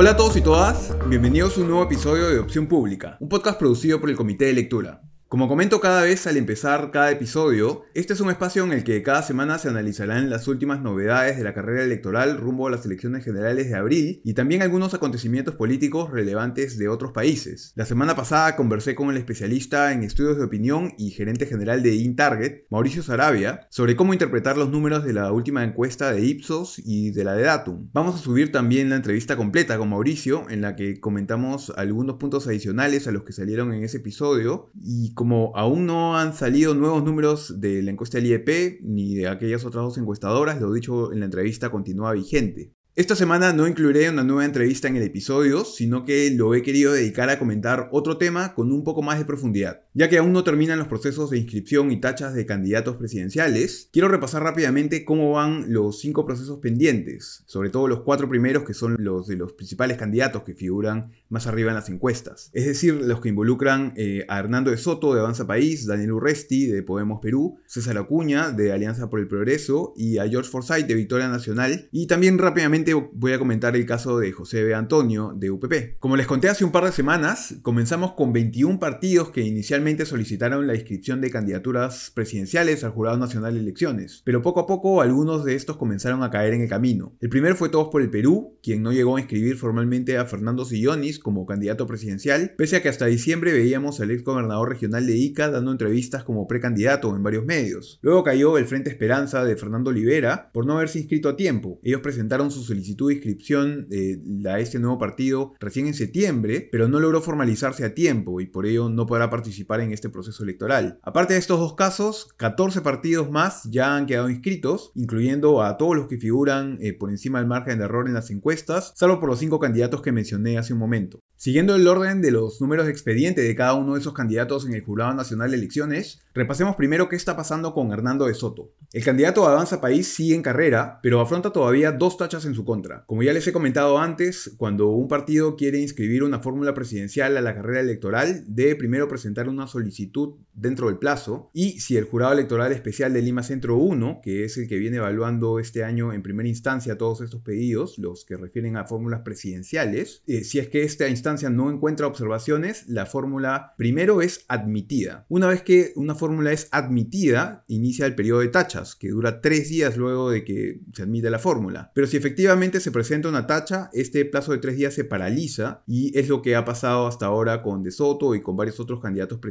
Hola 0.00 0.10
a 0.10 0.16
todos 0.16 0.36
y 0.36 0.42
todas, 0.42 0.94
bienvenidos 1.08 1.58
a 1.58 1.60
un 1.60 1.66
nuevo 1.66 1.82
episodio 1.82 2.28
de 2.28 2.38
Opción 2.38 2.68
Pública, 2.68 3.16
un 3.18 3.28
podcast 3.28 3.58
producido 3.58 4.00
por 4.00 4.08
el 4.08 4.14
Comité 4.14 4.44
de 4.44 4.52
Lectura. 4.52 5.02
Como 5.28 5.46
comento 5.46 5.78
cada 5.78 6.04
vez 6.04 6.26
al 6.26 6.38
empezar 6.38 6.90
cada 6.90 7.10
episodio, 7.10 7.82
este 7.92 8.14
es 8.14 8.20
un 8.22 8.30
espacio 8.30 8.64
en 8.64 8.72
el 8.72 8.82
que 8.82 9.02
cada 9.02 9.22
semana 9.22 9.58
se 9.58 9.68
analizarán 9.68 10.30
las 10.30 10.48
últimas 10.48 10.80
novedades 10.80 11.36
de 11.36 11.44
la 11.44 11.52
carrera 11.52 11.84
electoral 11.84 12.38
rumbo 12.38 12.66
a 12.66 12.70
las 12.70 12.86
elecciones 12.86 13.26
generales 13.26 13.68
de 13.68 13.74
abril 13.74 14.22
y 14.24 14.32
también 14.32 14.62
algunos 14.62 14.94
acontecimientos 14.94 15.54
políticos 15.54 16.10
relevantes 16.10 16.78
de 16.78 16.88
otros 16.88 17.12
países. 17.12 17.74
La 17.76 17.84
semana 17.84 18.16
pasada 18.16 18.56
conversé 18.56 18.94
con 18.94 19.10
el 19.10 19.18
especialista 19.18 19.92
en 19.92 20.02
estudios 20.02 20.38
de 20.38 20.44
opinión 20.44 20.94
y 20.96 21.10
gerente 21.10 21.44
general 21.44 21.82
de 21.82 21.96
InTarget, 21.96 22.64
Mauricio 22.70 23.02
Sarabia, 23.02 23.66
sobre 23.68 23.96
cómo 23.96 24.14
interpretar 24.14 24.56
los 24.56 24.70
números 24.70 25.04
de 25.04 25.12
la 25.12 25.30
última 25.30 25.62
encuesta 25.62 26.10
de 26.10 26.24
Ipsos 26.24 26.80
y 26.82 27.10
de 27.10 27.24
la 27.24 27.34
de 27.34 27.42
Datum. 27.42 27.90
Vamos 27.92 28.14
a 28.14 28.24
subir 28.24 28.50
también 28.50 28.88
la 28.88 28.96
entrevista 28.96 29.36
completa 29.36 29.76
con 29.76 29.90
Mauricio 29.90 30.48
en 30.48 30.62
la 30.62 30.74
que 30.74 31.00
comentamos 31.00 31.70
algunos 31.76 32.16
puntos 32.16 32.46
adicionales 32.46 33.06
a 33.06 33.12
los 33.12 33.24
que 33.24 33.34
salieron 33.34 33.74
en 33.74 33.84
ese 33.84 33.98
episodio 33.98 34.70
y 34.80 35.12
como 35.18 35.50
aún 35.56 35.84
no 35.84 36.16
han 36.16 36.32
salido 36.32 36.74
nuevos 36.74 37.02
números 37.02 37.60
de 37.60 37.82
la 37.82 37.90
encuesta 37.90 38.18
del 38.18 38.28
IEP 38.28 38.82
ni 38.82 39.16
de 39.16 39.26
aquellas 39.26 39.64
otras 39.64 39.82
dos 39.82 39.98
encuestadoras, 39.98 40.60
lo 40.60 40.72
dicho 40.72 41.12
en 41.12 41.18
la 41.18 41.24
entrevista 41.24 41.72
continúa 41.72 42.12
vigente. 42.12 42.72
Esta 42.94 43.16
semana 43.16 43.52
no 43.52 43.66
incluiré 43.66 44.08
una 44.10 44.22
nueva 44.22 44.44
entrevista 44.44 44.86
en 44.86 44.94
el 44.94 45.02
episodio, 45.02 45.64
sino 45.64 46.04
que 46.04 46.30
lo 46.30 46.54
he 46.54 46.62
querido 46.62 46.92
dedicar 46.92 47.30
a 47.30 47.38
comentar 47.40 47.88
otro 47.90 48.16
tema 48.16 48.54
con 48.54 48.70
un 48.70 48.84
poco 48.84 49.02
más 49.02 49.18
de 49.18 49.24
profundidad. 49.24 49.80
Ya 49.98 50.08
que 50.08 50.18
aún 50.18 50.32
no 50.32 50.44
terminan 50.44 50.78
los 50.78 50.86
procesos 50.86 51.28
de 51.28 51.38
inscripción 51.38 51.90
y 51.90 52.00
tachas 52.00 52.32
de 52.32 52.46
candidatos 52.46 52.94
presidenciales, 52.94 53.88
quiero 53.92 54.06
repasar 54.06 54.44
rápidamente 54.44 55.04
cómo 55.04 55.32
van 55.32 55.72
los 55.72 55.98
cinco 55.98 56.24
procesos 56.24 56.60
pendientes, 56.60 57.42
sobre 57.46 57.70
todo 57.70 57.88
los 57.88 58.02
cuatro 58.02 58.28
primeros 58.28 58.62
que 58.62 58.74
son 58.74 58.94
los 59.00 59.26
de 59.26 59.34
los 59.34 59.54
principales 59.54 59.96
candidatos 59.96 60.44
que 60.44 60.54
figuran 60.54 61.10
más 61.28 61.48
arriba 61.48 61.70
en 61.70 61.74
las 61.74 61.88
encuestas. 61.88 62.48
Es 62.52 62.66
decir, 62.66 62.94
los 62.94 63.20
que 63.20 63.30
involucran 63.30 63.92
eh, 63.96 64.24
a 64.28 64.38
Hernando 64.38 64.70
de 64.70 64.76
Soto 64.76 65.14
de 65.14 65.18
Avanza 65.18 65.48
País, 65.48 65.84
Daniel 65.84 66.12
Urresti 66.12 66.66
de 66.66 66.84
Podemos 66.84 67.18
Perú, 67.20 67.58
César 67.66 67.98
Acuña 67.98 68.52
de 68.52 68.70
Alianza 68.70 69.10
por 69.10 69.18
el 69.18 69.26
Progreso 69.26 69.94
y 69.96 70.18
a 70.18 70.28
George 70.28 70.48
Forsyth 70.48 70.86
de 70.86 70.94
Victoria 70.94 71.26
Nacional 71.26 71.88
y 71.90 72.06
también 72.06 72.38
rápidamente 72.38 72.94
voy 72.94 73.32
a 73.32 73.38
comentar 73.40 73.74
el 73.74 73.84
caso 73.84 74.20
de 74.20 74.30
José 74.30 74.62
B. 74.62 74.76
Antonio 74.76 75.34
de 75.34 75.50
UPP. 75.50 75.98
Como 75.98 76.16
les 76.16 76.28
conté 76.28 76.48
hace 76.48 76.64
un 76.64 76.70
par 76.70 76.84
de 76.84 76.92
semanas, 76.92 77.56
comenzamos 77.62 78.12
con 78.12 78.32
21 78.32 78.78
partidos 78.78 79.30
que 79.30 79.40
inicialmente 79.40 79.87
solicitaron 79.88 80.66
la 80.66 80.74
inscripción 80.74 81.20
de 81.20 81.30
candidaturas 81.30 82.12
presidenciales 82.14 82.84
al 82.84 82.90
Jurado 82.90 83.16
Nacional 83.16 83.54
de 83.54 83.60
Elecciones, 83.60 84.20
pero 84.24 84.42
poco 84.42 84.60
a 84.60 84.66
poco 84.66 85.00
algunos 85.00 85.44
de 85.44 85.54
estos 85.54 85.78
comenzaron 85.78 86.22
a 86.22 86.30
caer 86.30 86.52
en 86.52 86.60
el 86.60 86.68
camino. 86.68 87.16
El 87.20 87.30
primer 87.30 87.54
fue 87.54 87.70
Todos 87.70 87.88
por 87.88 88.02
el 88.02 88.10
Perú, 88.10 88.58
quien 88.62 88.82
no 88.82 88.92
llegó 88.92 89.16
a 89.16 89.20
inscribir 89.20 89.56
formalmente 89.56 90.18
a 90.18 90.26
Fernando 90.26 90.64
Sillonis 90.64 91.18
como 91.18 91.46
candidato 91.46 91.86
presidencial, 91.86 92.52
pese 92.58 92.76
a 92.76 92.82
que 92.82 92.90
hasta 92.90 93.06
diciembre 93.06 93.52
veíamos 93.52 94.00
al 94.00 94.10
ex 94.10 94.22
gobernador 94.22 94.68
regional 94.68 95.06
de 95.06 95.16
Ica 95.16 95.50
dando 95.50 95.72
entrevistas 95.72 96.22
como 96.22 96.46
precandidato 96.46 97.16
en 97.16 97.22
varios 97.22 97.46
medios. 97.46 97.98
Luego 98.02 98.22
cayó 98.24 98.58
el 98.58 98.66
Frente 98.66 98.90
Esperanza 98.90 99.44
de 99.44 99.56
Fernando 99.56 99.90
Olivera 99.90 100.50
por 100.52 100.66
no 100.66 100.74
haberse 100.74 100.98
inscrito 100.98 101.30
a 101.30 101.36
tiempo. 101.36 101.80
Ellos 101.82 102.02
presentaron 102.02 102.50
su 102.50 102.62
solicitud 102.62 103.08
de 103.08 103.14
inscripción 103.14 103.88
de 103.88 104.20
este 104.58 104.78
nuevo 104.78 104.98
partido 104.98 105.54
recién 105.60 105.86
en 105.86 105.94
septiembre, 105.94 106.68
pero 106.70 106.88
no 106.88 107.00
logró 107.00 107.22
formalizarse 107.22 107.84
a 107.84 107.94
tiempo 107.94 108.40
y 108.40 108.46
por 108.46 108.66
ello 108.66 108.88
no 108.88 109.06
podrá 109.06 109.30
participar 109.30 109.77
en 109.80 109.92
este 109.92 110.08
proceso 110.08 110.42
electoral. 110.42 110.98
Aparte 111.02 111.34
de 111.34 111.38
estos 111.38 111.58
dos 111.58 111.74
casos, 111.74 112.28
14 112.36 112.80
partidos 112.80 113.30
más 113.30 113.64
ya 113.64 113.96
han 113.96 114.06
quedado 114.06 114.30
inscritos, 114.30 114.92
incluyendo 114.94 115.62
a 115.62 115.76
todos 115.76 115.96
los 115.96 116.06
que 116.06 116.18
figuran 116.18 116.78
eh, 116.80 116.92
por 116.92 117.10
encima 117.10 117.38
del 117.38 117.48
margen 117.48 117.78
de 117.78 117.84
error 117.84 118.06
en 118.06 118.14
las 118.14 118.30
encuestas, 118.30 118.92
salvo 118.96 119.20
por 119.20 119.28
los 119.28 119.38
cinco 119.38 119.58
candidatos 119.58 120.02
que 120.02 120.12
mencioné 120.12 120.58
hace 120.58 120.72
un 120.72 120.78
momento. 120.78 121.20
Siguiendo 121.36 121.76
el 121.76 121.86
orden 121.86 122.20
de 122.20 122.32
los 122.32 122.60
números 122.60 122.86
de 122.86 122.90
expediente 122.90 123.42
de 123.42 123.54
cada 123.54 123.74
uno 123.74 123.94
de 123.94 124.00
esos 124.00 124.12
candidatos 124.12 124.66
en 124.66 124.74
el 124.74 124.82
Jurado 124.82 125.14
Nacional 125.14 125.52
de 125.52 125.56
Elecciones, 125.56 126.20
repasemos 126.34 126.74
primero 126.74 127.08
qué 127.08 127.14
está 127.14 127.36
pasando 127.36 127.74
con 127.74 127.92
Hernando 127.92 128.26
de 128.26 128.34
Soto. 128.34 128.72
El 128.92 129.04
candidato 129.04 129.46
Avanza 129.46 129.80
País 129.80 130.08
sigue 130.08 130.34
en 130.34 130.42
carrera, 130.42 130.98
pero 131.00 131.20
afronta 131.20 131.52
todavía 131.52 131.92
dos 131.92 132.16
tachas 132.16 132.44
en 132.44 132.54
su 132.54 132.64
contra. 132.64 133.04
Como 133.06 133.22
ya 133.22 133.32
les 133.32 133.46
he 133.46 133.52
comentado 133.52 133.98
antes, 133.98 134.54
cuando 134.56 134.88
un 134.88 135.06
partido 135.06 135.54
quiere 135.54 135.78
inscribir 135.78 136.24
una 136.24 136.40
fórmula 136.40 136.74
presidencial 136.74 137.36
a 137.36 137.40
la 137.40 137.54
carrera 137.54 137.80
electoral, 137.80 138.44
debe 138.48 138.74
primero 138.74 139.06
presentar 139.06 139.48
una 139.58 139.66
solicitud 139.66 140.36
dentro 140.54 140.88
del 140.88 140.98
plazo 140.98 141.50
y 141.52 141.80
si 141.80 141.96
el 141.96 142.04
Jurado 142.04 142.32
Electoral 142.32 142.72
Especial 142.72 143.12
de 143.12 143.22
Lima 143.22 143.42
Centro 143.42 143.76
1, 143.76 144.20
que 144.22 144.44
es 144.44 144.56
el 144.56 144.68
que 144.68 144.78
viene 144.78 144.96
evaluando 144.96 145.58
este 145.58 145.84
año 145.84 146.12
en 146.12 146.22
primera 146.22 146.48
instancia 146.48 146.98
todos 146.98 147.20
estos 147.20 147.42
pedidos, 147.42 147.98
los 147.98 148.24
que 148.24 148.36
refieren 148.36 148.76
a 148.76 148.84
fórmulas 148.84 149.22
presidenciales, 149.22 150.22
eh, 150.26 150.44
si 150.44 150.58
es 150.58 150.68
que 150.68 150.82
esta 150.82 151.08
instancia 151.08 151.50
no 151.50 151.70
encuentra 151.70 152.06
observaciones, 152.06 152.88
la 152.88 153.06
fórmula 153.06 153.74
primero 153.76 154.22
es 154.22 154.44
admitida. 154.48 155.26
Una 155.28 155.48
vez 155.48 155.62
que 155.62 155.92
una 155.96 156.14
fórmula 156.14 156.52
es 156.52 156.68
admitida, 156.70 157.64
inicia 157.68 158.06
el 158.06 158.14
periodo 158.14 158.40
de 158.40 158.48
tachas, 158.48 158.94
que 158.94 159.08
dura 159.08 159.40
tres 159.40 159.68
días 159.68 159.96
luego 159.96 160.30
de 160.30 160.44
que 160.44 160.80
se 160.92 161.02
admite 161.02 161.30
la 161.30 161.38
fórmula. 161.38 161.90
Pero 161.94 162.06
si 162.06 162.16
efectivamente 162.16 162.80
se 162.80 162.92
presenta 162.92 163.28
una 163.28 163.46
tacha, 163.46 163.90
este 163.92 164.24
plazo 164.24 164.52
de 164.52 164.58
tres 164.58 164.76
días 164.76 164.94
se 164.94 165.04
paraliza 165.04 165.82
y 165.86 166.16
es 166.18 166.28
lo 166.28 166.42
que 166.42 166.56
ha 166.56 166.64
pasado 166.64 167.06
hasta 167.06 167.26
ahora 167.26 167.62
con 167.62 167.82
De 167.82 167.90
Soto 167.90 168.34
y 168.34 168.40
con 168.40 168.56
varios 168.56 168.80
otros 168.80 169.00
candidatos 169.00 169.38
presidenciales. 169.38 169.47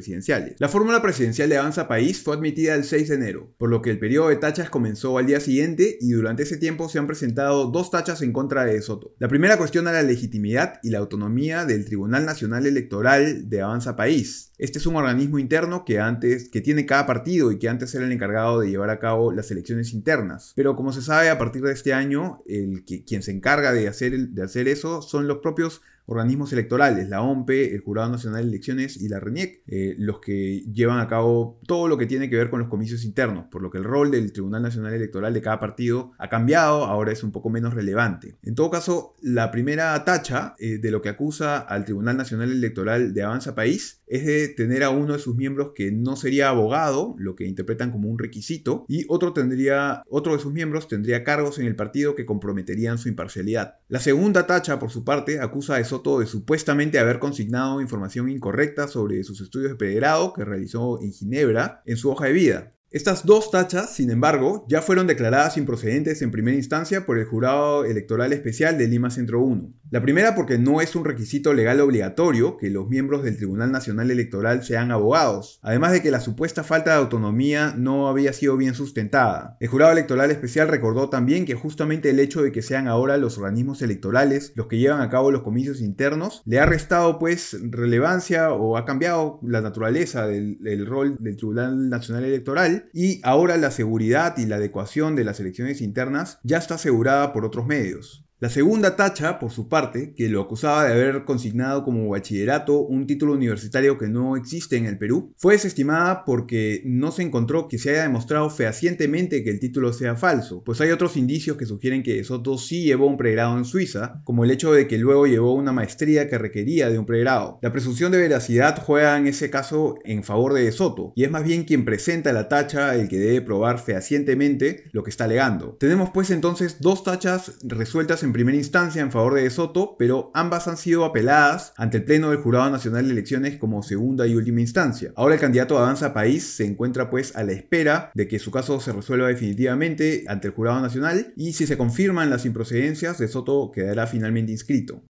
La 0.60 0.70
fórmula 0.70 1.02
presidencial 1.02 1.50
de 1.50 1.58
Avanza 1.58 1.88
País 1.88 2.22
fue 2.22 2.36
admitida 2.36 2.76
el 2.76 2.84
6 2.84 3.10
de 3.10 3.16
enero, 3.16 3.54
por 3.58 3.70
lo 3.70 3.82
que 3.82 3.90
el 3.90 4.00
periodo 4.00 4.30
de 4.30 4.36
tachas 4.36 4.70
comenzó 4.70 5.18
al 5.18 5.26
día 5.26 5.40
siguiente 5.40 5.98
y 6.00 6.12
durante 6.12 6.44
ese 6.44 6.58
tiempo 6.58 6.90
se 6.90 7.00
han 7.00 7.08
presentado 7.08 7.68
dos 7.68 7.92
tachas 7.92 8.22
en 8.22 8.34
contra 8.34 8.66
De 8.66 8.82
Soto. 8.82 9.16
La 9.20 9.28
primera 9.28 9.58
cuestiona 9.58 9.92
la 9.92 10.04
legitimidad 10.04 10.80
y 10.84 10.90
la 10.90 11.00
autonomía 11.00 11.66
del 11.66 11.86
Tribunal 11.86 12.26
Nacional 12.26 12.66
Electoral 12.66 13.50
de 13.50 13.62
Avanza 13.62 13.96
País. 13.96 14.52
Este 14.58 14.80
es 14.80 14.86
un 14.86 14.96
organismo 14.96 15.40
interno 15.40 15.86
que 15.86 16.00
antes 16.00 16.50
que 16.50 16.62
tiene 16.62 16.86
cada 16.86 17.06
partido 17.06 17.52
y 17.52 17.60
que 17.60 17.70
antes 17.70 17.94
era 17.94 18.06
el 18.06 18.12
encargado 18.12 18.60
de 18.60 18.70
llevar 18.70 18.90
a 18.90 19.00
cabo 19.00 19.32
las 19.32 19.52
elecciones 19.52 19.94
internas. 19.94 20.54
Pero 20.56 20.76
como 20.76 20.92
se 20.94 21.02
sabe, 21.02 21.30
a 21.30 21.38
partir 21.38 21.62
de 21.62 21.74
este 21.74 21.94
año, 21.94 22.42
el 22.48 22.84
que, 22.86 23.04
quien 23.04 23.22
se 23.22 23.32
encarga 23.32 23.72
de 23.72 23.88
hacer, 23.88 24.30
de 24.30 24.44
hacer 24.44 24.68
eso 24.68 25.02
son 25.02 25.28
los 25.28 25.40
propios 25.40 25.82
organismos 26.08 26.52
electorales, 26.54 27.10
la 27.10 27.22
OMPE, 27.22 27.76
el 27.76 27.82
Jurado 27.82 28.10
Nacional 28.10 28.44
de 28.44 28.50
Elecciones 28.50 28.98
y 28.98 29.10
la 29.10 29.20
RENIEC, 29.20 29.62
eh, 29.68 29.96
los 30.00 30.20
que 30.20 30.64
llevan 30.74 31.00
a 31.00 31.08
cabo 31.08 31.60
todo 31.68 31.88
lo 31.88 31.98
que 31.98 32.06
tiene 32.06 32.30
que 32.30 32.38
ver 32.38 32.50
con 32.50 32.60
los 32.60 32.70
comicios 32.70 33.04
internos, 33.04 33.46
por 33.52 33.62
lo 33.62 33.70
que 33.70 33.78
el 33.78 33.84
rol 33.84 34.10
del 34.10 34.32
Tribunal 34.32 34.64
Nacional 34.64 34.94
Electoral 34.94 35.34
de 35.34 35.42
cada 35.42 35.60
partido 35.60 36.14
ha 36.18 36.30
cambiado, 36.30 36.86
ahora 36.86 37.12
es 37.12 37.24
un 37.24 37.32
poco 37.32 37.50
menos 37.50 37.74
relevante. 37.74 38.38
En 38.44 38.56
todo 38.56 38.70
caso, 38.70 39.16
la 39.22 39.52
primera 39.52 40.04
tacha 40.06 40.56
eh, 40.60 40.78
de 40.78 40.92
lo 40.92 41.02
que 41.02 41.10
acusa 41.10 41.60
al 41.60 41.84
Tribunal 41.84 42.16
Nacional 42.16 42.52
Electoral 42.52 43.14
de 43.14 43.24
Avanza 43.24 43.54
País 43.54 44.02
es 44.08 44.26
de 44.26 44.48
tener 44.48 44.84
a 44.84 44.90
uno 44.90 45.14
de 45.14 45.20
sus 45.20 45.36
miembros 45.36 45.72
que 45.76 45.92
no 45.92 46.16
sería 46.16 46.48
abogado, 46.48 47.16
lo 47.18 47.36
que 47.36 47.46
interpretan 47.46 47.92
como 47.92 48.08
un 48.08 48.18
requisito, 48.18 48.86
y 48.88 49.06
otro, 49.10 49.34
tendría, 49.34 50.04
otro 50.10 50.34
de 50.34 50.40
sus 50.40 50.54
miembros 50.54 50.88
tendría 50.88 51.26
cargos 51.26 51.60
en 51.60 51.66
el 51.66 51.76
partido 51.76 52.16
que 52.16 52.26
comprometerían 52.26 52.98
su 52.98 53.10
imparcialidad. 53.10 53.76
La 53.90 54.00
segunda 54.00 54.48
tacha, 54.48 54.80
por 54.80 54.92
su 54.92 55.04
parte, 55.04 55.42
acusa 55.42 55.76
a 55.76 55.80
De 55.98 56.28
supuestamente 56.28 57.00
haber 57.00 57.20
consignado 57.20 57.82
información 57.82 58.30
incorrecta 58.30 58.88
sobre 58.88 59.24
sus 59.24 59.42
estudios 59.42 59.72
de 59.72 59.78
pregrado 59.78 60.32
que 60.34 60.46
realizó 60.46 61.02
en 61.02 61.12
Ginebra 61.12 61.82
en 61.86 61.98
su 61.98 62.12
hoja 62.12 62.26
de 62.26 62.34
vida. 62.34 62.77
Estas 62.90 63.26
dos 63.26 63.52
tachas, 63.52 63.94
sin 63.94 64.12
embargo, 64.12 64.66
ya 64.70 64.82
fueron 64.82 65.08
declaradas 65.08 65.58
improcedentes 65.58 66.22
en 66.22 66.32
primera 66.32 66.56
instancia 66.56 67.06
por 67.06 67.20
el 67.20 67.26
Jurado 67.26 67.84
Electoral 67.84 68.32
Especial 68.32 68.78
de 68.78 68.88
Lima 68.88 69.12
Centro 69.12 69.42
1. 69.42 69.74
La 69.90 70.02
primera 70.02 70.36
porque 70.36 70.58
no 70.58 70.80
es 70.80 70.96
un 70.96 71.04
requisito 71.04 71.54
legal 71.54 71.82
obligatorio 71.82 72.56
que 72.58 72.70
los 72.70 72.88
miembros 72.88 73.24
del 73.24 73.36
Tribunal 73.36 73.74
Nacional 73.74 74.10
Electoral 74.10 74.64
sean 74.64 74.92
abogados, 74.92 75.60
además 75.64 75.92
de 75.92 76.02
que 76.02 76.12
la 76.12 76.22
supuesta 76.22 76.64
falta 76.64 76.92
de 76.92 76.98
autonomía 76.98 77.74
no 77.78 78.08
había 78.08 78.32
sido 78.32 78.56
bien 78.56 78.74
sustentada. 78.74 79.58
El 79.60 79.68
Jurado 79.68 79.92
Electoral 79.92 80.32
Especial 80.32 80.70
recordó 80.70 81.10
también 81.10 81.46
que 81.46 81.56
justamente 81.56 82.10
el 82.10 82.20
hecho 82.22 82.42
de 82.42 82.54
que 82.54 82.62
sean 82.62 82.88
ahora 82.88 83.18
los 83.18 83.38
organismos 83.38 83.82
electorales 83.82 84.54
los 84.56 84.68
que 84.68 84.78
llevan 84.78 85.02
a 85.02 85.10
cabo 85.10 85.32
los 85.32 85.44
comicios 85.44 85.82
internos 85.82 86.42
le 86.46 86.60
ha 86.60 86.66
restado 86.66 87.20
pues 87.20 87.58
relevancia 87.70 88.52
o 88.54 88.78
ha 88.78 88.86
cambiado 88.86 89.40
la 89.42 89.60
naturaleza 89.60 90.26
del, 90.26 90.58
del 90.62 90.86
rol 90.86 91.18
del 91.20 91.36
Tribunal 91.36 91.90
Nacional 91.90 92.24
Electoral 92.24 92.77
y 92.94 93.22
ahora 93.24 93.58
la 93.58 93.72
seguridad 93.72 94.38
y 94.38 94.46
la 94.46 94.58
adecuación 94.58 95.16
de 95.16 95.24
las 95.24 95.40
elecciones 95.40 95.82
internas 95.82 96.40
ya 96.44 96.58
está 96.58 96.76
asegurada 96.76 97.34
por 97.34 97.46
otros 97.46 97.66
medios. 97.66 98.27
La 98.40 98.52
segunda 98.52 98.96
tacha, 98.96 99.40
por 99.40 99.50
su 99.50 99.68
parte, 99.68 100.14
que 100.14 100.30
lo 100.30 100.42
acusaba 100.42 100.86
de 100.86 100.94
haber 100.94 101.26
consignado 101.26 101.84
como 101.84 102.10
bachillerato 102.10 102.82
un 102.82 103.08
título 103.08 103.34
universitario 103.34 103.98
que 103.98 104.10
no 104.10 104.38
existe 104.38 104.78
en 104.78 104.86
el 104.86 105.00
Perú, 105.00 105.34
fue 105.38 105.54
desestimada 105.54 106.24
porque 106.24 106.84
no 106.86 107.12
se 107.12 107.24
encontró 107.24 107.68
que 107.68 107.80
se 107.80 107.90
haya 107.90 108.04
demostrado 108.04 108.52
fehacientemente 108.52 109.44
que 109.44 109.50
el 109.50 109.60
título 109.60 109.92
sea 109.92 110.16
falso, 110.16 110.62
pues 110.64 110.80
hay 110.82 110.92
otros 110.92 111.18
indicios 111.18 111.58
que 111.58 111.66
sugieren 111.66 112.04
que 112.04 112.24
Soto 112.24 112.60
sí 112.60 112.84
llevó 112.84 113.08
un 113.08 113.18
pregrado 113.18 113.58
en 113.58 113.66
Suiza, 113.66 114.22
como 114.24 114.44
el 114.44 114.52
hecho 114.52 114.72
de 114.72 114.88
que 114.88 115.00
luego 115.00 115.26
llevó 115.26 115.56
una 115.56 115.74
maestría 115.74 116.30
que 116.30 116.38
requería 116.38 116.92
de 116.92 117.00
un 117.00 117.08
pregrado. 117.08 117.58
La 117.64 117.72
presunción 117.72 118.12
de 118.12 118.20
veracidad 118.20 118.80
juega 118.86 119.18
en 119.18 119.26
ese 119.26 119.50
caso 119.50 119.96
en 120.06 120.24
favor 120.24 120.54
de 120.54 120.72
Soto, 120.72 121.12
y 121.16 121.24
es 121.24 121.32
más 121.32 121.44
bien 121.44 121.64
quien 121.64 121.86
presenta 121.86 122.32
la 122.34 122.50
tacha 122.50 122.94
el 122.94 123.08
que 123.08 123.18
debe 123.18 123.42
probar 123.42 123.80
fehacientemente 123.80 124.84
lo 124.92 125.02
que 125.02 125.10
está 125.10 125.24
alegando. 125.24 125.76
Tenemos 125.80 126.12
pues 126.12 126.30
entonces 126.30 126.78
dos 126.82 127.04
tachas 127.04 127.54
resueltas 127.64 128.22
en 128.22 128.27
en 128.28 128.34
primera 128.34 128.58
instancia 128.58 129.02
en 129.02 129.12
favor 129.12 129.36
de 129.36 129.50
Soto, 129.50 129.96
pero 129.98 130.32
ambas 130.34 130.68
han 130.68 130.78
sido 130.78 131.06
apeladas 131.06 131.74
ante 131.78 131.98
el 131.98 132.04
Pleno 132.04 132.30
del 132.30 132.40
Jurado 132.40 132.70
Nacional 132.70 133.06
de 133.06 133.14
Elecciones 133.14 133.58
como 133.58 133.82
segunda 133.82 134.28
y 134.28 134.36
última 134.36 134.62
instancia. 134.62 135.14
Ahora 135.16 135.36
el 135.36 135.42
candidato 135.42 135.78
Avanza 135.78 136.14
País 136.14 136.44
se 136.44 136.66
encuentra 136.66 137.10
pues 137.10 137.36
a 137.36 137.44
la 137.44 137.54
espera 137.54 138.12
de 138.14 138.28
que 138.28 138.40
su 138.40 138.52
caso 138.52 138.80
se 138.80 138.92
resuelva 138.92 139.30
definitivamente 139.30 140.26
ante 140.28 140.48
el 140.50 140.54
Jurado 140.54 140.82
Nacional 140.82 141.34
y 141.36 141.54
si 141.54 141.66
se 141.66 141.78
confirman 141.78 142.30
las 142.30 142.46
improcedencias, 142.46 143.18
De 143.18 143.28
Soto 143.28 143.72
quedará 143.72 144.06
finalmente 144.08 144.52
inscrito. 144.52 145.04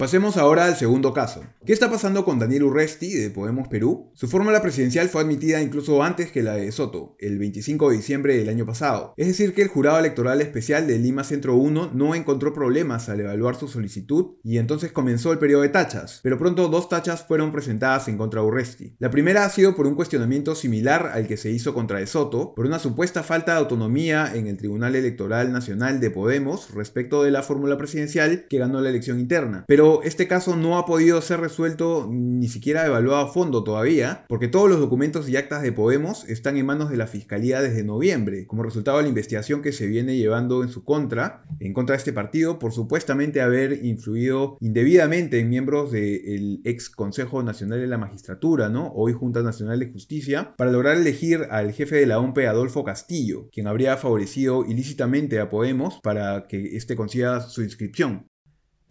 Pasemos 0.00 0.38
ahora 0.38 0.64
al 0.64 0.76
segundo 0.76 1.12
caso. 1.12 1.44
¿Qué 1.66 1.74
está 1.74 1.90
pasando 1.90 2.24
con 2.24 2.38
Daniel 2.38 2.62
Urresti 2.62 3.12
de 3.12 3.28
Podemos 3.28 3.68
Perú? 3.68 4.10
Su 4.14 4.28
fórmula 4.28 4.62
presidencial 4.62 5.10
fue 5.10 5.20
admitida 5.20 5.60
incluso 5.60 6.02
antes 6.02 6.32
que 6.32 6.42
la 6.42 6.54
de 6.54 6.72
Soto, 6.72 7.16
el 7.18 7.38
25 7.38 7.90
de 7.90 7.96
diciembre 7.98 8.38
del 8.38 8.48
año 8.48 8.64
pasado. 8.64 9.12
Es 9.18 9.26
decir, 9.26 9.52
que 9.52 9.60
el 9.60 9.68
jurado 9.68 9.98
electoral 9.98 10.40
especial 10.40 10.86
de 10.86 10.98
Lima 10.98 11.22
Centro 11.22 11.56
1 11.56 11.90
no 11.92 12.14
encontró 12.14 12.54
problemas 12.54 13.10
al 13.10 13.20
evaluar 13.20 13.56
su 13.56 13.68
solicitud 13.68 14.36
y 14.42 14.56
entonces 14.56 14.90
comenzó 14.90 15.32
el 15.32 15.38
periodo 15.38 15.60
de 15.60 15.68
tachas, 15.68 16.20
pero 16.22 16.38
pronto 16.38 16.68
dos 16.68 16.88
tachas 16.88 17.26
fueron 17.28 17.52
presentadas 17.52 18.08
en 18.08 18.16
contra 18.16 18.40
de 18.40 18.46
Urresti. 18.46 18.96
La 19.00 19.10
primera 19.10 19.44
ha 19.44 19.50
sido 19.50 19.76
por 19.76 19.86
un 19.86 19.96
cuestionamiento 19.96 20.54
similar 20.54 21.10
al 21.12 21.26
que 21.26 21.36
se 21.36 21.50
hizo 21.50 21.74
contra 21.74 21.98
de 21.98 22.06
Soto, 22.06 22.54
por 22.54 22.64
una 22.64 22.78
supuesta 22.78 23.22
falta 23.22 23.52
de 23.52 23.58
autonomía 23.58 24.32
en 24.34 24.46
el 24.46 24.56
Tribunal 24.56 24.96
Electoral 24.96 25.52
Nacional 25.52 26.00
de 26.00 26.10
Podemos 26.10 26.72
respecto 26.72 27.22
de 27.22 27.32
la 27.32 27.42
fórmula 27.42 27.76
presidencial 27.76 28.46
que 28.48 28.56
ganó 28.56 28.80
la 28.80 28.88
elección 28.88 29.20
interna. 29.20 29.66
Pero 29.68 29.89
este 30.02 30.28
caso 30.28 30.56
no 30.56 30.78
ha 30.78 30.86
podido 30.86 31.20
ser 31.22 31.40
resuelto 31.40 32.08
ni 32.10 32.48
siquiera 32.48 32.86
evaluado 32.86 33.26
a 33.26 33.32
fondo 33.32 33.64
todavía, 33.64 34.24
porque 34.28 34.48
todos 34.48 34.68
los 34.68 34.80
documentos 34.80 35.28
y 35.28 35.36
actas 35.36 35.62
de 35.62 35.72
Podemos 35.72 36.28
están 36.28 36.56
en 36.56 36.66
manos 36.66 36.90
de 36.90 36.96
la 36.96 37.06
Fiscalía 37.06 37.60
desde 37.60 37.84
noviembre, 37.84 38.46
como 38.46 38.62
resultado 38.62 38.98
de 38.98 39.04
la 39.04 39.08
investigación 39.08 39.62
que 39.62 39.72
se 39.72 39.86
viene 39.86 40.16
llevando 40.16 40.62
en 40.62 40.68
su 40.68 40.84
contra, 40.84 41.42
en 41.58 41.72
contra 41.72 41.94
de 41.94 41.98
este 41.98 42.12
partido, 42.12 42.58
por 42.58 42.72
supuestamente 42.72 43.40
haber 43.40 43.84
influido 43.84 44.56
indebidamente 44.60 45.38
en 45.38 45.48
miembros 45.48 45.90
del 45.90 46.60
ex 46.64 46.90
Consejo 46.90 47.42
Nacional 47.42 47.80
de 47.80 47.86
la 47.86 47.98
Magistratura, 47.98 48.68
¿no? 48.68 48.92
Hoy 48.94 49.12
Junta 49.12 49.42
Nacional 49.42 49.80
de 49.80 49.90
Justicia, 49.90 50.54
para 50.56 50.70
lograr 50.70 50.96
elegir 50.96 51.46
al 51.50 51.72
jefe 51.72 51.96
de 51.96 52.06
la 52.06 52.18
OMPE, 52.18 52.46
Adolfo 52.46 52.84
Castillo, 52.84 53.48
quien 53.52 53.66
habría 53.66 53.96
favorecido 53.96 54.64
ilícitamente 54.64 55.40
a 55.40 55.50
Podemos 55.50 56.00
para 56.02 56.46
que 56.48 56.76
éste 56.76 56.96
consiga 56.96 57.40
su 57.40 57.62
inscripción. 57.62 58.29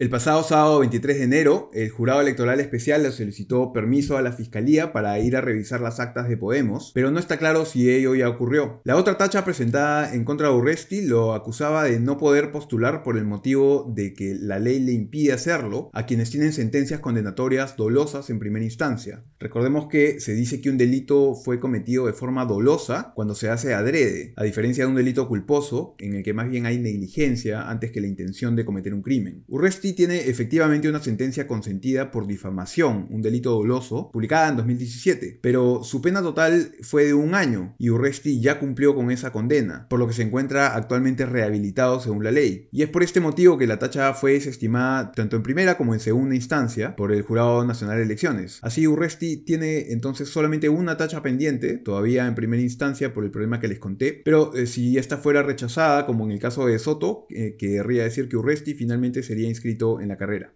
El 0.00 0.08
pasado 0.08 0.42
sábado 0.42 0.78
23 0.78 1.18
de 1.18 1.24
enero, 1.24 1.70
el 1.74 1.90
jurado 1.90 2.22
electoral 2.22 2.58
especial 2.58 3.02
le 3.02 3.12
solicitó 3.12 3.70
permiso 3.74 4.16
a 4.16 4.22
la 4.22 4.32
fiscalía 4.32 4.94
para 4.94 5.18
ir 5.18 5.36
a 5.36 5.42
revisar 5.42 5.82
las 5.82 6.00
actas 6.00 6.26
de 6.26 6.38
Podemos, 6.38 6.92
pero 6.94 7.10
no 7.10 7.18
está 7.18 7.36
claro 7.36 7.66
si 7.66 7.90
ello 7.90 8.14
ya 8.14 8.30
ocurrió. 8.30 8.80
La 8.84 8.96
otra 8.96 9.18
tacha 9.18 9.44
presentada 9.44 10.14
en 10.14 10.24
contra 10.24 10.48
de 10.48 10.54
Urresti 10.54 11.02
lo 11.02 11.34
acusaba 11.34 11.84
de 11.84 12.00
no 12.00 12.16
poder 12.16 12.50
postular 12.50 13.02
por 13.02 13.18
el 13.18 13.26
motivo 13.26 13.92
de 13.94 14.14
que 14.14 14.34
la 14.40 14.58
ley 14.58 14.80
le 14.80 14.92
impide 14.92 15.34
hacerlo 15.34 15.90
a 15.92 16.06
quienes 16.06 16.30
tienen 16.30 16.54
sentencias 16.54 17.00
condenatorias 17.00 17.76
dolosas 17.76 18.30
en 18.30 18.38
primera 18.38 18.64
instancia. 18.64 19.26
Recordemos 19.38 19.88
que 19.88 20.18
se 20.18 20.32
dice 20.32 20.62
que 20.62 20.70
un 20.70 20.78
delito 20.78 21.34
fue 21.34 21.60
cometido 21.60 22.06
de 22.06 22.14
forma 22.14 22.46
dolosa 22.46 23.12
cuando 23.14 23.34
se 23.34 23.50
hace 23.50 23.74
adrede, 23.74 24.32
a 24.38 24.44
diferencia 24.44 24.84
de 24.84 24.90
un 24.90 24.96
delito 24.96 25.28
culposo 25.28 25.94
en 25.98 26.14
el 26.14 26.22
que 26.22 26.32
más 26.32 26.48
bien 26.48 26.64
hay 26.64 26.78
negligencia 26.78 27.68
antes 27.68 27.92
que 27.92 28.00
la 28.00 28.06
intención 28.06 28.56
de 28.56 28.64
cometer 28.64 28.94
un 28.94 29.02
crimen. 29.02 29.44
Urresti 29.46 29.89
tiene 29.92 30.28
efectivamente 30.28 30.88
una 30.88 31.02
sentencia 31.02 31.46
consentida 31.46 32.10
por 32.10 32.26
difamación, 32.26 33.06
un 33.10 33.22
delito 33.22 33.52
doloso, 33.52 34.10
publicada 34.12 34.48
en 34.48 34.56
2017, 34.56 35.38
pero 35.42 35.82
su 35.84 36.00
pena 36.02 36.22
total 36.22 36.72
fue 36.82 37.06
de 37.06 37.14
un 37.14 37.34
año 37.34 37.74
y 37.78 37.90
Urresti 37.90 38.40
ya 38.40 38.58
cumplió 38.58 38.94
con 38.94 39.10
esa 39.10 39.32
condena, 39.32 39.86
por 39.88 39.98
lo 39.98 40.06
que 40.06 40.14
se 40.14 40.22
encuentra 40.22 40.74
actualmente 40.74 41.26
rehabilitado 41.26 42.00
según 42.00 42.24
la 42.24 42.30
ley. 42.30 42.68
Y 42.72 42.82
es 42.82 42.88
por 42.88 43.02
este 43.02 43.20
motivo 43.20 43.58
que 43.58 43.66
la 43.66 43.78
tacha 43.78 44.14
fue 44.14 44.32
desestimada 44.32 45.12
tanto 45.12 45.36
en 45.36 45.42
primera 45.42 45.76
como 45.76 45.94
en 45.94 46.00
segunda 46.00 46.34
instancia 46.34 46.96
por 46.96 47.12
el 47.12 47.22
Jurado 47.22 47.64
Nacional 47.64 47.96
de 47.96 48.04
Elecciones. 48.04 48.58
Así 48.62 48.86
Urresti 48.86 49.38
tiene 49.38 49.92
entonces 49.92 50.28
solamente 50.28 50.68
una 50.68 50.96
tacha 50.96 51.22
pendiente, 51.22 51.78
todavía 51.78 52.26
en 52.26 52.34
primera 52.34 52.62
instancia 52.62 53.12
por 53.12 53.24
el 53.24 53.30
problema 53.30 53.60
que 53.60 53.68
les 53.68 53.78
conté, 53.78 54.20
pero 54.24 54.54
eh, 54.54 54.66
si 54.66 54.98
esta 54.98 55.16
fuera 55.16 55.42
rechazada, 55.42 56.06
como 56.06 56.24
en 56.24 56.32
el 56.32 56.38
caso 56.38 56.66
de 56.66 56.78
Soto, 56.78 57.26
eh, 57.30 57.56
querría 57.58 58.04
decir 58.04 58.28
que 58.28 58.36
Urresti 58.36 58.74
finalmente 58.74 59.22
sería 59.22 59.48
inscrito 59.48 59.79
en 60.00 60.08
la 60.08 60.16
carrera. 60.18 60.52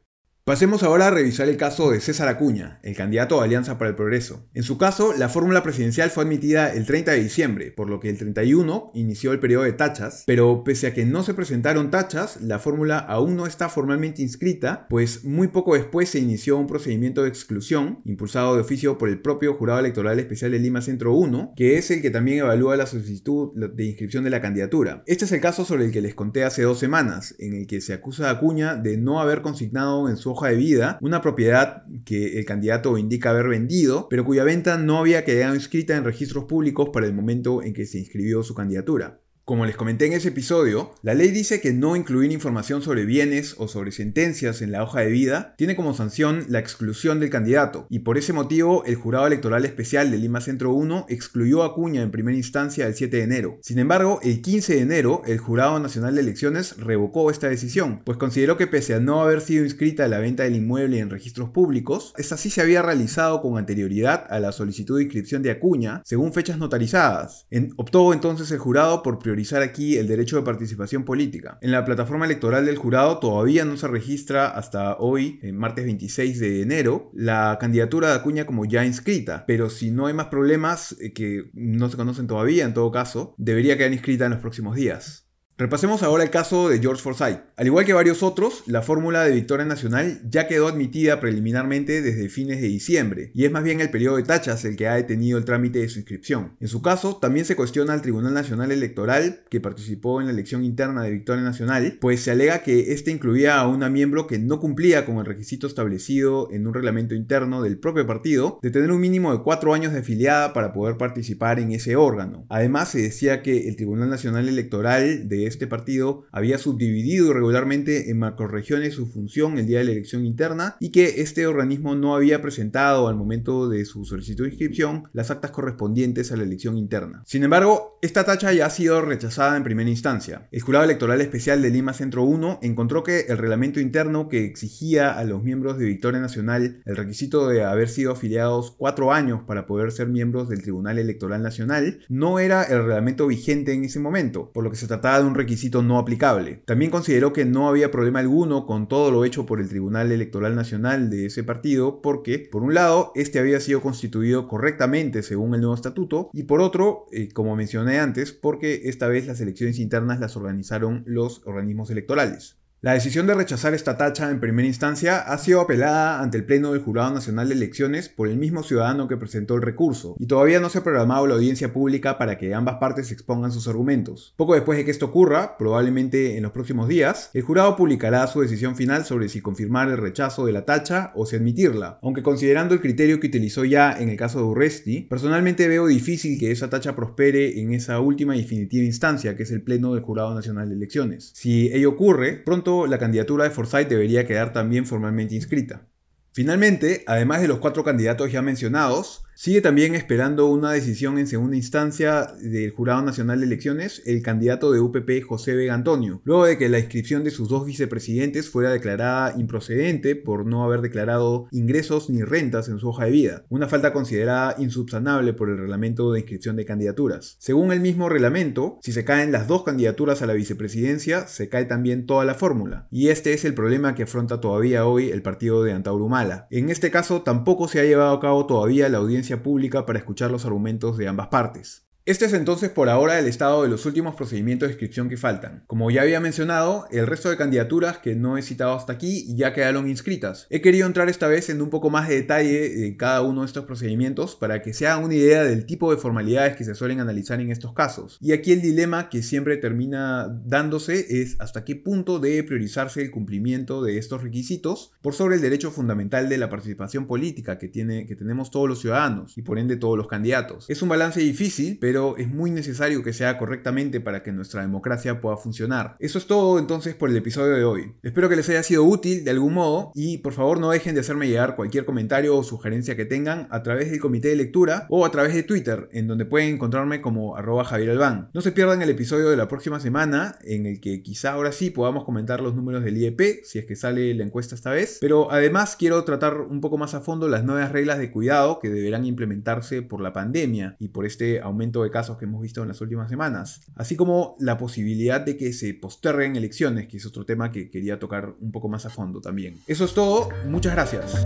Pasemos 0.47 0.83
ahora 0.83 1.07
a 1.07 1.11
revisar 1.11 1.49
el 1.49 1.57
caso 1.57 1.91
de 1.91 2.03
César 2.03 2.29
Acuña, 2.29 2.79
el 2.83 2.95
candidato 2.95 3.39
de 3.39 3.45
Alianza 3.45 3.79
para 3.79 3.89
el 3.89 3.97
Progreso. 3.97 4.47
En 4.53 4.63
su 4.63 4.77
caso, 4.77 5.15
la 5.17 5.31
fórmula 5.31 5.63
presidencial 5.63 6.11
fue 6.11 6.25
admitida 6.25 6.71
el 6.71 6.85
30 6.85 7.13
de 7.13 7.23
diciembre, 7.23 7.71
por 7.71 7.89
lo 7.89 7.99
que 7.99 8.11
el 8.11 8.19
31 8.19 8.91
inició 8.93 9.33
el 9.33 9.41
periodo 9.41 9.65
de 9.65 9.73
tachas, 9.73 10.23
pero 10.27 10.63
pese 10.63 10.89
a 10.89 10.93
que 10.93 11.07
no 11.07 11.23
se 11.23 11.33
presentaron 11.33 11.91
tachas, 11.91 12.43
la 12.43 12.59
fórmula 12.59 12.99
aún 12.99 13.37
no 13.37 13.47
está 13.47 13.71
formalmente 13.71 14.21
inscrita, 14.21 14.87
pues 14.91 15.25
muy 15.25 15.49
poco 15.49 15.77
después 15.77 16.11
se 16.11 16.19
inició 16.19 16.59
un 16.59 16.67
procedimiento 16.67 17.23
de 17.23 17.31
exclusión, 17.31 18.03
impulsado 18.05 18.55
de 18.55 18.61
oficio 18.61 18.99
por 18.99 19.09
el 19.09 19.23
propio 19.23 19.55
Jurado 19.55 19.81
Electoral 19.81 20.21
Especial 20.21 20.51
de 20.51 20.59
Lima 20.59 20.83
Centro 20.83 21.15
1, 21.15 21.55
que 21.57 21.79
es 21.79 21.91
el 21.91 22.03
que 22.03 22.11
también 22.11 22.41
evalúa 22.41 22.77
la 22.77 22.85
solicitud 22.85 23.53
de 23.55 23.85
inscripción 23.87 24.25
de 24.25 24.31
la 24.31 24.43
candidatura. 24.43 25.05
Este 25.07 25.25
es 25.25 25.33
el 25.33 25.41
caso 25.41 25.65
sobre 25.65 25.87
el 25.87 25.91
que 25.91 26.03
les 26.03 26.15
conté 26.15 26.45
hace 26.45 26.65
dos 26.65 26.79
semanas, 26.79 27.35
en 27.39 27.55
el 27.55 27.67
que 27.67 27.81
se 27.81 27.95
acusa 27.95 28.29
a 28.29 28.33
Acuña 28.33 28.75
de 28.75 28.99
no 28.99 29.23
haber 29.23 29.41
consignado 29.41 30.11
en 30.11 30.19
su 30.19 30.34
hoja 30.35 30.49
de 30.49 30.57
vida 30.57 30.99
una 31.01 31.23
propiedad 31.23 31.85
que 32.05 32.39
el 32.39 32.45
candidato 32.45 32.99
indica 32.99 33.31
haber 33.31 33.49
vendido, 33.49 34.09
pero 34.11 34.25
cuya 34.25 34.45
venta 34.45 34.77
no 34.77 34.99
había 34.99 35.25
quedado 35.25 35.55
inscrita 35.55 35.97
en 35.97 36.05
registros 36.05 36.45
públicos 36.45 36.91
para 36.93 37.07
el 37.07 37.15
momento 37.15 37.63
en 37.63 37.73
que 37.73 37.87
se 37.87 37.99
inscribió 37.99 38.43
su 38.43 38.55
candidatura. 38.55 39.21
Como 39.45 39.67
les 39.67 39.77
comenté 39.77 40.07
en 40.07 40.15
ese 40.15 40.29
episodio, 40.29 40.95
la 41.03 41.13
ley 41.13 41.31
dice 41.31 41.61
que 41.61 41.75
no 41.75 41.97
incluir 41.97 42.33
información 42.33 42.81
sobre 42.81 43.05
bienes 43.05 43.57
o 43.59 43.69
sobre 43.69 43.93
sentencias 43.93 44.63
en 44.63 44.73
la 44.73 44.83
hoja 44.83 45.01
de 45.01 45.11
vida 45.11 45.55
tiene 45.59 45.77
como 45.77 45.93
sanción 45.93 46.47
la 46.49 46.61
exclusión 46.61 47.21
del 47.21 47.29
candidato, 47.29 47.87
y 47.91 47.99
por 47.99 48.17
ese 48.17 48.33
motivo 48.33 48.85
el 48.87 48.95
Jurado 48.95 49.27
Electoral 49.27 49.67
Especial 49.67 50.11
de 50.11 50.17
Lima 50.17 50.41
Centro 50.41 50.73
1 50.73 51.05
excluyó 51.11 51.63
a 51.63 51.75
Cuña 51.75 52.01
en 52.01 52.11
primera 52.11 52.39
instancia 52.39 52.87
el 52.87 52.95
7 52.95 53.19
de 53.19 53.23
enero. 53.23 53.59
Sin 53.61 53.79
embargo, 53.79 54.19
el 54.23 54.41
15 54.41 54.77
de 54.77 54.81
enero 54.81 55.21
el 55.27 55.37
Jurado 55.37 55.79
Nacional 55.79 56.15
de 56.15 56.23
Elecciones 56.23 56.79
revocó 56.79 57.31
esta 57.31 57.51
decisión, 57.51 58.01
pues 58.03 58.17
consideró 58.17 58.57
que 58.57 58.67
pese 58.67 58.95
a 58.95 59.01
no 59.01 59.21
haber 59.21 59.43
sido 59.43 59.67
inscrita 59.67 60.09
la 60.09 60.21
venta 60.21 60.45
del 60.45 60.57
inmueble 60.57 61.01
en 61.01 61.11
registros 61.11 61.51
públicos, 61.51 62.15
esta 62.17 62.39
sí 62.39 62.49
se 62.49 62.63
había 62.63 62.81
realizado 62.81 63.43
con 63.43 63.59
anterioridad 63.59 64.27
a 64.31 64.41
la 64.41 64.53
solicitud 64.53 64.97
de 64.97 65.03
inscripción 65.03 65.43
de 65.43 65.51
Acuña, 65.51 66.01
según 66.07 66.33
fechas 66.33 66.57
notarizadas. 66.57 67.47
optó 67.77 68.15
entonces 68.15 68.51
el 68.51 68.59
jurado 68.59 69.03
por 69.03 69.19
priorizar 69.19 69.34
aquí 69.63 69.97
el 69.97 70.07
derecho 70.07 70.37
de 70.37 70.43
participación 70.43 71.05
política. 71.05 71.59
En 71.61 71.71
la 71.71 71.85
plataforma 71.85 72.25
electoral 72.25 72.67
del 72.67 72.77
jurado 72.77 73.19
todavía 73.19 73.65
no 73.65 73.77
se 73.77 73.89
registra 73.89 74.49
hasta 74.49 74.97
hoy, 74.99 75.39
en 75.43 75.57
martes 75.57 75.85
26 75.85 76.41
de 76.41 76.63
enero, 76.63 77.11
la 77.13 77.59
candidatura 77.61 78.09
de 78.09 78.15
Acuña 78.15 78.47
como 78.47 78.65
ya 78.65 78.85
inscrita, 78.85 79.45
pero 79.47 79.71
si 79.71 79.91
no 79.91 80.07
hay 80.07 80.15
más 80.15 80.27
problemas 80.27 80.97
eh, 81.01 81.13
que 81.13 81.51
no 81.53 81.89
se 81.89 81.97
conocen 81.97 82.27
todavía 82.27 82.65
en 82.65 82.75
todo 82.75 82.91
caso, 82.91 83.35
debería 83.39 83.77
quedar 83.77 83.93
inscrita 83.93 84.25
en 84.27 84.33
los 84.33 84.41
próximos 84.41 84.77
días. 84.77 85.29
Repasemos 85.57 86.03
ahora 86.03 86.25
el 86.25 86.31
caso 86.31 86.69
de 86.69 86.81
George 86.81 87.01
Forsyth. 87.01 87.39
Al 87.57 87.67
igual 87.69 87.85
que 87.85 87.93
varios 87.93 88.25
otros, 88.25 88.65
la 88.67 88.83
fórmula 88.83 89.23
de 89.23 89.33
victoria 89.33 89.65
nacional 89.65 90.21
ya 90.29 90.49
quedó 90.49 90.67
admitida 90.67 91.21
preliminarmente 91.21 92.03
desde 92.03 92.29
fines 92.29 92.61
de 92.61 92.67
diciembre, 92.67 93.31
y 93.35 93.45
es 93.45 93.53
más 93.53 93.63
bien 93.63 93.81
el 93.81 93.89
periodo 93.89 94.17
de 94.17 94.25
tachas 94.25 94.65
el 94.65 94.75
que 94.75 94.89
ha 94.89 94.97
detenido 94.97 95.39
el 95.39 95.45
trámite 95.45 95.79
de 95.79 95.89
su 95.89 96.01
inscripción. 96.01 96.57
En 96.59 96.67
su 96.67 96.83
caso, 96.83 97.19
también 97.19 97.47
se 97.47 97.55
cuestiona 97.55 97.93
al 97.93 98.03
Tribunal 98.03 98.35
Nacional 98.35 98.73
Electoral, 98.73 99.43
que 99.49 99.61
participó 99.61 100.21
en 100.21 100.27
la 100.27 100.33
elección 100.33 100.65
interna 100.65 101.05
de 101.05 101.13
victoria 101.13 101.45
nacional, 101.45 101.99
pues 102.01 102.19
se 102.23 102.33
alega 102.33 102.65
que 102.65 102.93
este 102.93 103.13
incluía 103.13 103.61
a 103.61 103.69
una 103.69 103.89
miembro 103.89 104.27
que 104.27 104.41
no 104.41 104.59
cumplía 104.59 105.07
con 105.07 105.19
el 105.19 105.25
requisito 105.25 105.69
establecido 105.69 106.49
en 106.51 106.67
un 106.67 106.75
reglamento 106.75 107.15
interno 107.15 107.63
del 107.63 107.79
propio 107.79 108.09
partido 108.09 108.59
de 108.61 108.73
tener 108.73 108.91
un 108.91 109.01
mínimo 109.01 109.33
de 109.33 109.45
cuatro 109.45 109.73
años 109.73 109.93
de 109.93 110.01
afiliada 110.01 110.53
para 110.53 110.73
poder 110.73 110.97
participar 110.97 111.61
en 111.61 111.71
ese 111.71 111.95
órgano. 111.95 112.45
Además, 112.49 112.89
se 112.89 113.03
decía 113.03 113.41
que 113.41 113.69
el 113.69 113.77
Tribunal 113.77 114.11
Nacional 114.11 114.49
Electoral 114.49 115.29
de 115.29 115.44
este 115.47 115.67
partido 115.67 116.25
había 116.33 116.59
subdividido 116.59 117.31
irregularmente 117.31 118.11
en 118.11 118.19
macroregiones 118.19 118.95
su 118.95 119.07
función 119.07 119.59
el 119.59 119.67
día 119.67 119.79
de 119.79 119.85
la 119.85 119.93
elección 119.93 120.25
interna 120.25 120.77
y 120.81 120.91
que 120.91 121.23
este 121.23 121.47
organismo 121.47 121.95
no 121.95 122.15
había 122.15 122.43
presentado 122.43 123.09
al 123.09 123.17
momento 123.17 123.69
de 123.69 123.85
su 123.85 124.05
solicitud 124.05 124.45
de 124.45 124.51
inscripción 124.51 125.05
las 125.13 125.31
actas 125.31 125.51
correspondientes 125.51 126.33
a 126.33 126.37
la 126.37 126.45
elección 126.45 126.77
interna. 126.77 127.23
Sin 127.27 127.45
embargo, 127.45 127.99
esta 128.03 128.25
tacha 128.25 128.53
ya 128.53 128.67
ha 128.67 128.71
sido 128.71 129.01
rechazada 129.01 129.57
en 129.57 129.65
primera 129.65 129.91
instancia. 129.91 130.49
El 130.53 130.63
Jurado 130.63 130.85
Electoral 130.85 131.21
Especial 131.21 131.63
de 131.63 131.71
Lima 131.71 131.93
Centro 131.93 132.25
1 132.25 132.61
encontró 132.63 133.03
que 133.03 133.21
el 133.29 133.39
reglamento 133.39 133.81
interno 133.81 134.29
que 134.29 134.45
exigía 134.45 135.13
a 135.13 135.25
los 135.25 135.43
miembros 135.43 135.79
de 135.79 135.87
Victoria 135.87 136.21
Nacional 136.21 136.83
el 136.85 136.97
requisito 136.97 137.49
de 137.49 137.65
haber 137.65 137.89
sido 137.89 138.13
afiliados 138.13 138.75
cuatro 138.77 139.13
años 139.13 139.43
para 139.47 139.67
poder 139.67 139.93
ser 139.93 140.09
miembros 140.09 140.49
del 140.49 140.63
Tribunal 140.63 140.99
Electoral 140.99 141.43
Nacional 141.43 142.01
no 142.09 142.39
era 142.39 142.65
el 142.65 142.79
reglamento 142.79 143.27
vigente 143.27 143.73
en 143.73 143.85
ese 143.85 144.01
momento, 144.01 144.51
por 144.53 144.65
lo 144.65 144.71
que 144.71 144.77
se 144.77 144.87
trataba 144.87 145.21
de 145.21 145.27
un 145.27 145.34
requisito 145.35 145.83
no 145.83 145.99
aplicable. 145.99 146.63
También 146.65 146.91
consideró 146.91 147.33
que 147.33 147.45
no 147.45 147.69
había 147.69 147.91
problema 147.91 148.21
alguno 148.21 148.67
con 148.67 148.89
todo 148.89 149.11
lo 149.11 149.25
hecho 149.25 149.47
por 149.47 149.61
el 149.61 149.69
Tribunal 149.69 150.13
Electoral 150.13 150.55
Nacional 150.55 151.11
de 151.11 151.27
ese 151.27 151.45
partido 151.45 152.01
porque, 152.03 152.39
por 152.39 152.63
un 152.63 152.75
lado, 152.75 153.13
este 153.15 153.39
había 153.39 153.61
sido 153.61 153.81
constituido 153.81 154.49
correctamente 154.49 155.23
según 155.23 155.55
el 155.55 155.61
nuevo 155.61 155.75
estatuto 155.75 156.31
y 156.33 156.45
por 156.45 156.61
otro, 156.61 157.07
eh, 157.13 157.29
como 157.33 157.57
mencioné 157.57 157.99
antes, 157.99 158.33
porque 158.33 158.83
esta 158.85 159.09
vez 159.09 159.27
las 159.27 159.41
elecciones 159.41 159.79
internas 159.79 160.21
las 160.21 160.37
organizaron 160.37 161.03
los 161.07 161.43
organismos 161.47 161.91
electorales. 161.91 162.59
La 162.85 162.93
decisión 162.93 163.27
de 163.27 163.33
rechazar 163.33 163.73
esta 163.73 163.97
tacha 163.97 164.31
en 164.31 164.41
primera 164.41 164.69
instancia 164.69 165.21
ha 165.21 165.39
sido 165.39 165.63
apelada 165.63 166.21
ante 166.21 166.37
el 166.37 166.45
Pleno 166.45 166.71
del 166.75 166.83
Jurado 166.83 167.15
Nacional 167.15 167.49
de 167.49 167.55
Elecciones 167.55 168.11
por 168.11 168.29
el 168.29 168.37
mismo 168.37 168.63
ciudadano 168.63 169.09
que 169.09 169.17
presentó 169.17 169.55
el 169.55 169.63
recurso, 169.63 170.17
y 170.19 170.27
todavía 170.27 170.61
no 170.61 170.69
se 170.69 170.77
ha 170.77 170.85
programado 170.85 171.27
la 171.27 171.33
audiencia 171.33 171.73
pública 171.73 172.19
para 172.19 172.37
que 172.37 172.53
ambas 172.53 172.77
partes 172.77 173.11
expongan 173.11 173.53
sus 173.53 173.69
argumentos. 173.69 174.35
Poco 174.37 174.53
después 174.53 174.77
de 174.77 174.85
que 174.85 174.91
esto 174.91 175.07
ocurra, 175.07 175.57
probablemente 175.57 176.37
en 176.37 176.43
los 176.43 176.53
próximos 176.53 176.87
días, 176.87 177.31
el 177.33 177.41
jurado 177.41 177.75
publicará 177.75 178.27
su 178.27 178.43
decisión 178.43 178.77
final 178.77 179.07
sobre 179.07 179.31
si 179.31 179.41
confirmar 179.41 179.89
el 179.89 179.97
rechazo 179.97 180.45
de 180.45 180.53
la 180.53 180.67
tacha 180.67 181.11
o 181.15 181.25
si 181.25 181.37
admitirla, 181.37 181.99
aunque 182.03 182.23
considerando 182.23 182.75
el 182.75 182.83
criterio 182.83 183.19
que 183.19 183.29
utilizó 183.29 183.65
ya 183.65 183.99
en 183.99 184.11
el 184.11 184.19
caso 184.19 184.41
de 184.41 184.45
Urresti, 184.45 185.07
personalmente 185.09 185.69
veo 185.69 185.87
difícil 185.87 186.39
que 186.39 186.51
esa 186.51 186.69
tacha 186.69 186.95
prospere 186.95 187.63
en 187.63 187.73
esa 187.73 187.99
última 188.01 188.37
y 188.37 188.43
definitiva 188.43 188.85
instancia 188.85 189.39
que 189.39 189.45
es 189.45 189.51
el 189.53 189.63
Pleno 189.63 189.95
del 189.95 190.03
Jurado 190.03 190.35
Nacional 190.35 190.69
de 190.69 190.75
Elecciones. 190.75 191.31
Si 191.33 191.73
ello 191.73 191.89
ocurre, 191.89 192.43
pronto 192.45 192.74
la 192.87 192.99
candidatura 192.99 193.45
de 193.45 193.51
Forsyth 193.51 193.89
debería 193.89 194.27
quedar 194.27 194.53
también 194.53 194.87
formalmente 194.87 195.35
inscrita. 195.35 195.87
Finalmente, 196.33 197.05
además 197.07 197.41
de 197.41 197.49
los 197.49 197.59
cuatro 197.59 197.85
candidatos 197.85 198.33
ya 198.33 198.43
mencionados, 198.43 199.25
Sigue 199.37 199.61
también 199.61 199.97
esperando 199.97 200.47
una 200.47 200.71
decisión 200.71 201.19
en 201.19 201.27
segunda 201.27 201.57
instancia 201.57 202.29
del 202.41 202.71
Jurado 202.71 203.03
Nacional 203.03 203.41
de 203.41 203.47
Elecciones 203.47 204.01
el 204.07 204.23
candidato 204.23 204.71
de 204.71 204.79
UPP 204.79 205.25
José 205.27 205.57
Vega 205.57 205.75
Antonio, 205.75 206.23
luego 206.25 206.45
de 206.45 206.57
que 206.57 206.69
la 206.69 206.79
inscripción 206.79 207.25
de 207.25 207.33
sus 207.33 207.49
dos 207.49 207.67
vicepresidentes 207.67 208.49
fuera 208.49 208.71
declarada 208.71 209.35
improcedente 209.37 210.15
por 210.15 210.47
no 210.47 210.63
haber 210.63 210.83
declarado 210.83 211.49
ingresos 211.51 212.11
ni 212.11 212.23
rentas 212.23 212.69
en 212.69 212.79
su 212.79 212.89
hoja 212.89 213.07
de 213.07 213.11
vida, 213.11 213.45
una 213.49 213.67
falta 213.67 213.93
considerada 213.93 214.55
insubsanable 214.59 215.33
por 215.33 215.51
el 215.51 215.59
reglamento 215.59 216.13
de 216.13 216.21
inscripción 216.21 216.55
de 216.55 216.65
candidaturas. 216.65 217.35
Según 217.41 217.73
el 217.73 217.81
mismo 217.81 218.09
reglamento, 218.09 218.79
si 218.83 218.93
se 218.93 219.05
caen 219.05 219.33
las 219.33 219.49
dos 219.49 219.65
candidaturas 219.65 220.23
a 220.23 220.27
la 220.27 220.35
vicepresidencia, 220.35 221.27
se 221.27 221.49
cae 221.49 221.65
también 221.65 222.07
toda 222.07 222.25
la 222.25 222.37
fórmula, 222.37 222.87
y 222.93 223.09
este 223.09 223.35
es 223.35 223.45
el 223.45 223.55
problema 223.55 223.97
que 223.97 224.05
afronta 224.05 224.41
todavía 224.41 224.87
hoy 224.87 225.11
el 225.11 225.23
partido 225.23 225.65
de 225.65 225.73
Antaurumala. 225.73 226.47
En 226.53 226.71
este 226.71 226.93
caso 226.93 227.23
tampoco 227.23 227.67
se 227.67 227.81
ha 227.81 227.85
llevado 227.85 228.15
a 228.15 228.21
cabo 228.21 228.47
todavía 228.47 228.89
la 228.89 228.99
audiencia 228.99 229.24
pública 229.43 229.87
para 229.87 229.99
escuchar 229.99 230.31
los 230.31 230.45
argumentos 230.45 230.97
de 230.97 231.09
ambas 231.09 231.29
partes. 231.29 231.84
Este 232.07 232.27
es 232.27 232.35
entonces 232.35 232.69
por 232.69 232.91
ahora 232.91 233.19
el 233.19 233.27
estado 233.27 233.63
de 233.63 233.71
los 233.71 233.87
últimos 233.87 234.15
procedimientos 234.15 234.69
de 234.69 234.75
inscripción 234.75 235.09
que 235.09 235.17
faltan. 235.17 235.65
Como 235.67 235.91
ya 235.91 236.03
había 236.03 236.21
mencionado, 236.21 236.87
el 236.91 237.07
resto 237.07 237.31
de 237.31 237.39
candidaturas 237.39 237.97
que 237.97 238.15
no 238.15 238.37
he 238.37 238.43
citado 238.43 238.75
hasta 238.75 238.93
aquí 238.93 239.35
ya 239.35 239.55
quedaron 239.55 239.89
inscritas. 239.89 240.47
He 240.51 240.61
querido 240.61 240.87
entrar 240.87 241.09
esta 241.09 241.29
vez 241.29 241.49
en 241.49 241.63
un 241.63 241.71
poco 241.71 241.89
más 241.89 242.07
de 242.07 242.17
detalle 242.17 242.89
en 242.89 242.99
cada 242.99 243.23
uno 243.23 243.41
de 243.41 243.47
estos 243.47 243.65
procedimientos 243.65 244.37
para 244.37 244.61
que 244.61 244.75
se 244.75 244.87
hagan 244.87 245.05
una 245.05 245.15
idea 245.15 245.45
del 245.45 245.65
tipo 245.65 245.91
de 245.91 245.97
formalidades 245.97 246.57
que 246.57 246.65
se 246.65 246.75
suelen 246.75 247.01
analizar 247.01 247.41
en 247.41 247.51
estos 247.51 247.73
casos. 247.73 248.19
Y 248.21 248.33
aquí 248.33 248.53
el 248.53 248.61
dilema 248.61 249.09
que 249.09 249.23
siempre 249.23 249.57
termina 249.57 250.29
dándose 250.45 251.23
es 251.23 251.37
hasta 251.41 251.65
qué 251.65 251.75
punto 251.75 252.19
debe 252.19 252.43
priorizarse 252.43 253.01
el 253.01 253.11
cumplimiento 253.11 253.83
de 253.83 253.97
estos 253.97 254.23
requisitos 254.23 254.93
por 255.01 255.15
sobre 255.15 255.37
el 255.37 255.41
derecho 255.41 255.71
fundamental 255.71 256.29
de 256.29 256.37
la 256.37 256.51
participación 256.51 257.07
política 257.07 257.57
que, 257.57 257.69
tiene, 257.69 258.05
que 258.07 258.15
tenemos 258.15 258.51
todos 258.51 258.69
los 258.69 258.83
ciudadanos 258.83 259.39
y 259.39 259.41
por 259.43 259.59
ende 259.59 259.77
todos 259.77 259.97
los 259.97 260.07
candidatos. 260.07 260.67
Es 260.69 260.83
un 260.83 260.91
balance 260.91 261.19
difícil, 261.19 261.79
pero 261.81 261.94
pero 261.95 262.17
es 262.17 262.29
muy 262.29 262.51
necesario 262.51 263.05
que 263.05 263.13
sea 263.13 263.39
correctamente 263.39 264.01
para 264.01 264.25
que 264.25 264.33
nuestra 264.33 264.63
democracia 264.63 265.21
pueda 265.21 265.37
funcionar. 265.37 265.95
Eso 266.01 266.19
es 266.19 266.27
todo 266.27 266.59
entonces 266.59 266.97
por 266.97 267.09
el 267.09 267.17
episodio 267.17 267.55
de 267.55 267.63
hoy. 267.63 267.93
Espero 268.03 268.29
que 268.29 268.35
les 268.35 268.49
haya 268.49 268.65
sido 268.65 268.83
útil 268.83 269.23
de 269.23 269.31
algún 269.31 269.55
modo 269.55 269.93
y 269.95 270.19
por 270.19 270.33
favor 270.33 270.59
no 270.59 270.73
dejen 270.73 270.97
de 270.97 271.03
hacerme 271.03 271.29
llegar 271.29 271.55
cualquier 271.55 271.85
comentario 271.85 272.37
o 272.37 272.43
sugerencia 272.43 272.97
que 272.97 273.05
tengan 273.05 273.47
a 273.53 273.63
través 273.63 273.93
del 273.93 274.01
comité 274.01 274.27
de 274.27 274.35
lectura 274.35 274.89
o 274.91 275.07
a 275.07 275.13
través 275.13 275.35
de 275.35 275.45
Twitter, 275.45 275.89
en 275.93 276.09
donde 276.09 276.25
pueden 276.25 276.53
encontrarme 276.53 277.01
como 277.01 277.37
arroba 277.37 277.63
Javier 277.63 277.91
Albán. 277.91 278.29
No 278.35 278.41
se 278.41 278.51
pierdan 278.51 278.83
el 278.83 278.91
episodio 278.91 279.31
de 279.31 279.37
la 279.37 279.47
próxima 279.47 279.79
semana, 279.79 280.37
en 280.43 280.67
el 280.67 280.81
que 280.81 281.01
quizá 281.01 281.35
ahora 281.35 281.53
sí 281.53 281.71
podamos 281.71 282.03
comentar 282.03 282.41
los 282.41 282.57
números 282.57 282.83
del 282.83 282.99
IEP, 282.99 283.45
si 283.45 283.61
es 283.61 283.67
que 283.67 283.77
sale 283.77 284.13
la 284.15 284.25
encuesta 284.25 284.57
esta 284.57 284.73
vez, 284.73 284.99
pero 285.01 285.31
además 285.31 285.77
quiero 285.79 286.03
tratar 286.03 286.41
un 286.41 286.61
poco 286.61 286.77
más 286.77 286.93
a 286.95 287.03
fondo 287.03 287.29
las 287.29 287.45
nuevas 287.45 287.71
reglas 287.71 287.99
de 288.01 288.11
cuidado 288.11 288.59
que 288.59 288.69
deberán 288.69 289.07
implementarse 289.07 289.83
por 289.83 290.01
la 290.01 290.13
pandemia 290.13 290.75
y 290.81 290.89
por 290.89 291.07
este 291.07 291.41
aumento 291.41 291.84
de 291.85 291.91
casos 291.91 292.19
que 292.19 292.25
hemos 292.25 292.43
visto 292.43 292.63
en 292.63 292.69
las 292.69 292.81
últimas 292.81 293.09
semanas, 293.09 293.63
así 293.77 293.97
como 293.97 294.37
la 294.41 294.59
posibilidad 294.59 295.21
de 295.21 295.37
que 295.37 295.53
se 295.53 295.75
posterguen 295.75 296.37
elecciones, 296.37 296.89
que 296.89 296.97
es 296.97 297.07
otro 297.07 297.25
tema 297.25 297.53
que 297.53 297.71
quería 297.71 297.99
tocar 297.99 298.35
un 298.41 298.53
poco 298.53 298.69
más 298.69 298.87
a 298.87 298.91
fondo 298.91 299.21
también. 299.21 299.59
Eso 299.67 299.85
es 299.85 299.95
todo, 299.95 300.29
muchas 300.49 300.73
gracias. 300.73 301.23